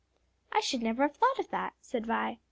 [0.51, 2.39] "I should never have thought of that," said Vi.